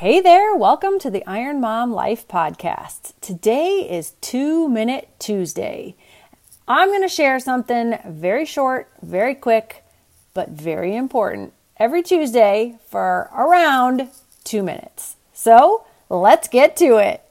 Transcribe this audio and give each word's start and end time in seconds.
Hey 0.00 0.22
there, 0.22 0.56
welcome 0.56 0.98
to 1.00 1.10
the 1.10 1.22
Iron 1.26 1.60
Mom 1.60 1.92
Life 1.92 2.26
Podcast. 2.26 3.12
Today 3.20 3.86
is 3.86 4.14
Two 4.22 4.66
Minute 4.66 5.10
Tuesday. 5.18 5.94
I'm 6.66 6.88
going 6.88 7.02
to 7.02 7.08
share 7.08 7.38
something 7.38 7.98
very 8.06 8.46
short, 8.46 8.90
very 9.02 9.34
quick, 9.34 9.84
but 10.32 10.48
very 10.48 10.96
important 10.96 11.52
every 11.76 12.02
Tuesday 12.02 12.78
for 12.88 13.28
around 13.36 14.08
two 14.42 14.62
minutes. 14.62 15.16
So 15.34 15.84
let's 16.08 16.48
get 16.48 16.78
to 16.78 16.96
it. 16.96 17.22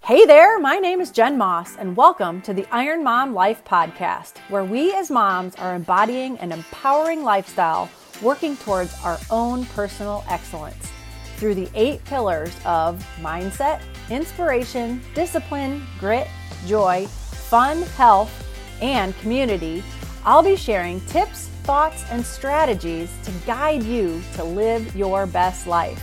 Hey 0.00 0.26
there, 0.26 0.58
my 0.58 0.78
name 0.78 1.00
is 1.00 1.12
Jen 1.12 1.38
Moss, 1.38 1.76
and 1.76 1.96
welcome 1.96 2.42
to 2.42 2.52
the 2.52 2.66
Iron 2.72 3.04
Mom 3.04 3.32
Life 3.32 3.64
Podcast, 3.64 4.38
where 4.48 4.64
we 4.64 4.92
as 4.92 5.08
moms 5.08 5.54
are 5.54 5.76
embodying 5.76 6.36
an 6.38 6.50
empowering 6.50 7.22
lifestyle 7.22 7.88
working 8.22 8.56
towards 8.56 8.94
our 9.02 9.18
own 9.30 9.64
personal 9.66 10.24
excellence 10.28 10.90
through 11.36 11.54
the 11.54 11.68
eight 11.74 12.04
pillars 12.04 12.54
of 12.64 13.04
mindset, 13.20 13.82
inspiration, 14.10 15.00
discipline, 15.14 15.86
grit, 15.98 16.28
joy, 16.66 17.06
fun, 17.06 17.82
health, 17.82 18.32
and 18.80 19.16
community. 19.18 19.82
I'll 20.24 20.42
be 20.42 20.56
sharing 20.56 21.00
tips, 21.02 21.48
thoughts, 21.62 22.04
and 22.10 22.24
strategies 22.24 23.12
to 23.24 23.30
guide 23.46 23.82
you 23.82 24.22
to 24.34 24.44
live 24.44 24.96
your 24.96 25.26
best 25.26 25.66
life. 25.66 26.02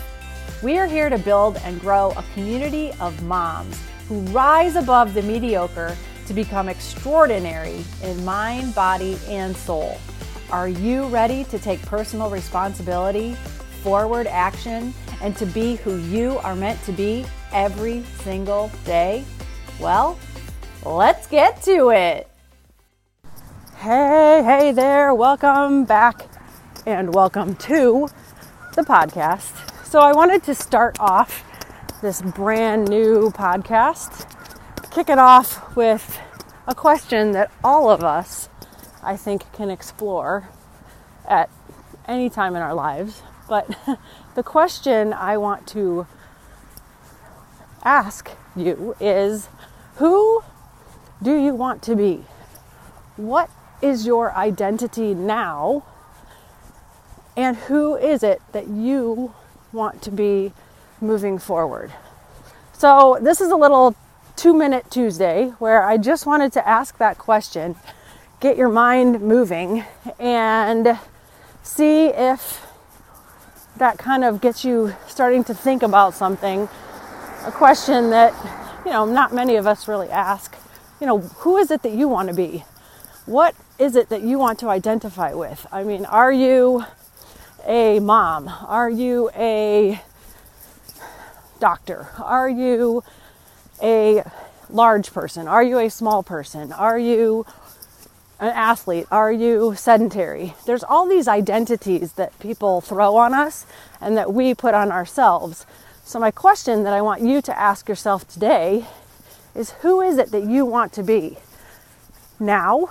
We 0.62 0.78
are 0.78 0.88
here 0.88 1.10
to 1.10 1.18
build 1.18 1.58
and 1.58 1.82
grow 1.82 2.12
a 2.12 2.24
community 2.34 2.92
of 3.00 3.22
moms 3.24 3.82
who 4.08 4.20
rise 4.28 4.76
above 4.76 5.14
the 5.14 5.22
mediocre 5.22 5.98
to 6.28 6.34
become 6.34 6.70
extraordinary 6.70 7.84
in 8.02 8.24
mind, 8.24 8.74
body, 8.74 9.18
and 9.28 9.56
soul. 9.58 9.98
Are 10.54 10.68
you 10.68 11.08
ready 11.08 11.46
to 11.46 11.58
take 11.58 11.82
personal 11.82 12.30
responsibility, 12.30 13.34
forward 13.82 14.28
action, 14.28 14.94
and 15.20 15.36
to 15.38 15.48
be 15.48 15.78
who 15.78 15.98
you 15.98 16.38
are 16.44 16.56
meant 16.56 16.80
to 16.84 16.92
be 16.92 17.26
every 17.52 18.04
single 18.22 18.70
day? 18.86 19.26
Well, 19.80 20.20
let's 20.86 21.26
get 21.26 21.64
to 21.64 21.90
it. 21.90 22.30
Hey, 23.78 24.44
hey 24.46 24.72
there, 24.72 25.16
welcome 25.16 25.86
back 25.86 26.30
and 26.86 27.16
welcome 27.16 27.56
to 27.56 28.08
the 28.76 28.84
podcast. 28.84 29.88
So, 29.88 30.02
I 30.02 30.12
wanted 30.12 30.44
to 30.44 30.54
start 30.54 31.00
off 31.00 31.44
this 32.04 32.22
brand 32.22 32.90
new 32.90 33.32
podcast, 33.32 34.30
kick 34.92 35.10
it 35.10 35.18
off 35.18 35.76
with 35.76 36.20
a 36.68 36.76
question 36.76 37.32
that 37.32 37.52
all 37.64 37.90
of 37.90 38.04
us 38.04 38.50
I 39.04 39.18
think 39.18 39.52
can 39.54 39.70
explore 39.70 40.50
at 41.28 41.50
any 42.08 42.30
time 42.30 42.56
in 42.56 42.62
our 42.62 42.74
lives. 42.74 43.22
But 43.48 43.78
the 44.36 44.44
question 44.44 45.14
I 45.14 45.38
want 45.38 45.68
to 45.68 46.08
ask 47.84 48.30
you 48.56 48.96
is 49.00 49.50
who 49.96 50.44
do 51.22 51.36
you 51.36 51.54
want 51.54 51.82
to 51.84 51.96
be? 51.96 52.26
What 53.16 53.50
is 53.82 54.06
your 54.06 54.34
identity 54.34 55.14
now? 55.14 55.84
And 57.36 57.58
who 57.58 57.96
is 57.96 58.24
it 58.24 58.42
that 58.52 58.68
you 58.68 59.34
want 59.72 60.02
to 60.04 60.12
be 60.12 60.54
moving 61.02 61.40
forward? 61.40 61.92
So, 62.74 63.18
this 63.22 63.42
is 63.42 63.50
a 63.50 63.56
little 63.56 63.96
two 64.36 64.54
minute 64.54 64.90
Tuesday 64.90 65.54
where 65.60 65.84
I 65.84 65.98
just 65.98 66.26
wanted 66.26 66.54
to 66.54 66.68
ask 66.68 66.98
that 66.98 67.18
question 67.18 67.76
get 68.44 68.58
your 68.58 68.68
mind 68.68 69.22
moving 69.22 69.86
and 70.20 71.00
see 71.64 72.08
if 72.08 72.68
that 73.78 73.98
kind 73.98 74.26
of 74.26 74.42
gets 74.42 74.66
you 74.66 74.94
starting 75.08 75.46
to 75.46 75.54
think 75.54 75.82
about 75.82 76.14
something. 76.14 76.68
A 77.46 77.52
question 77.54 78.10
that, 78.10 78.34
you 78.86 78.92
know, 78.92 79.06
not 79.06 79.34
many 79.34 79.56
of 79.56 79.66
us 79.66 79.88
really 79.88 80.10
ask. 80.10 80.58
You 81.00 81.08
know, 81.08 81.20
who 81.20 81.56
is 81.56 81.72
it 81.72 81.84
that 81.84 81.94
you 81.94 82.10
want 82.10 82.28
to 82.28 82.36
be? 82.36 82.66
What 83.26 83.56
is 83.80 83.96
it 83.96 84.10
that 84.10 84.24
you 84.24 84.38
want 84.40 84.60
to 84.60 84.68
identify 84.68 85.34
with? 85.34 85.66
I 85.72 85.86
mean, 85.86 86.06
are 86.06 86.34
you 86.34 86.84
a 87.66 88.02
mom? 88.02 88.50
Are 88.50 88.90
you 88.90 89.30
a 89.38 90.02
doctor? 91.62 92.10
Are 92.22 92.50
you 92.50 93.06
a 93.82 94.22
large 94.70 95.14
person? 95.14 95.48
Are 95.48 95.64
you 95.64 95.80
a 95.80 95.90
small 95.90 96.24
person? 96.24 96.74
Are 96.74 97.00
you 97.00 97.46
an 98.44 98.50
athlete? 98.50 99.08
Are 99.10 99.32
you 99.32 99.74
sedentary? 99.76 100.54
There's 100.66 100.84
all 100.84 101.08
these 101.08 101.28
identities 101.28 102.14
that 102.14 102.38
people 102.40 102.82
throw 102.82 103.16
on 103.16 103.34
us 103.34 103.66
and 104.02 104.18
that 104.18 104.34
we 104.34 104.54
put 104.54 104.74
on 104.74 104.92
ourselves. 104.92 105.66
So, 106.04 106.20
my 106.20 106.32
question 106.32 106.84
that 106.84 106.94
I 106.94 107.02
want 107.02 107.22
you 107.22 107.42
to 107.42 107.58
ask 107.58 107.88
yourself 107.88 108.28
today 108.28 108.86
is 109.56 109.72
who 109.82 110.02
is 110.02 110.18
it 110.18 110.32
that 110.32 110.44
you 110.44 110.66
want 110.66 110.92
to 110.94 111.04
be 111.04 111.38
now? 112.40 112.90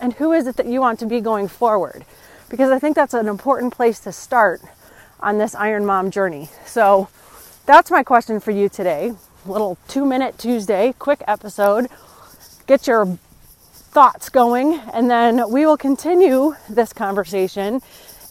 And 0.00 0.14
who 0.14 0.32
is 0.32 0.46
it 0.46 0.56
that 0.56 0.66
you 0.66 0.80
want 0.80 0.98
to 1.00 1.06
be 1.06 1.20
going 1.20 1.46
forward? 1.46 2.04
Because 2.48 2.70
I 2.70 2.78
think 2.80 2.96
that's 2.96 3.14
an 3.14 3.28
important 3.28 3.74
place 3.74 4.00
to 4.00 4.12
start 4.12 4.60
on 5.20 5.38
this 5.38 5.54
Iron 5.54 5.86
Mom 5.86 6.10
journey. 6.10 6.48
So, 6.66 7.08
that's 7.66 7.90
my 7.90 8.02
question 8.02 8.40
for 8.40 8.50
you 8.50 8.68
today. 8.68 9.12
Little 9.46 9.78
two 9.86 10.04
minute 10.04 10.38
Tuesday, 10.38 10.94
quick 10.98 11.22
episode. 11.28 11.88
Get 12.66 12.88
your 12.88 13.18
thoughts 13.90 14.28
going, 14.28 14.74
and 14.92 15.10
then 15.10 15.50
we 15.50 15.66
will 15.66 15.76
continue 15.76 16.54
this 16.68 16.92
conversation 16.92 17.80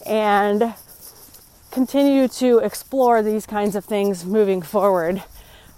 and 0.06 0.74
continue 1.70 2.28
to 2.28 2.58
explore 2.58 3.22
these 3.22 3.46
kinds 3.46 3.76
of 3.76 3.84
things 3.84 4.24
moving 4.24 4.62
forward. 4.62 5.22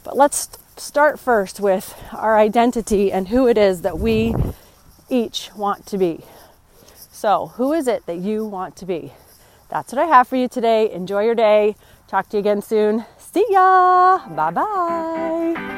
But 0.04 0.16
let's 0.16 0.48
start 0.76 1.18
first 1.18 1.60
with 1.60 1.94
our 2.12 2.38
identity 2.38 3.10
and 3.12 3.28
who 3.28 3.48
it 3.48 3.58
is 3.58 3.82
that 3.82 3.98
we 3.98 4.34
each 5.08 5.50
want 5.56 5.86
to 5.86 5.98
be. 5.98 6.24
So, 7.10 7.48
who 7.56 7.72
is 7.72 7.86
it 7.86 8.06
that 8.06 8.16
you 8.16 8.44
want 8.44 8.76
to 8.76 8.86
be? 8.86 9.12
That's 9.68 9.92
what 9.92 10.00
I 10.00 10.06
have 10.06 10.28
for 10.28 10.36
you 10.36 10.48
today. 10.48 10.91
Enjoy 10.91 11.24
your 11.24 11.34
day. 11.34 11.76
Talk 12.08 12.28
to 12.30 12.36
you 12.36 12.41
again 12.41 12.62
soon. 12.62 13.04
See 13.18 13.47
ya. 13.50 14.26
Bye 14.28 14.50
bye. 14.50 15.69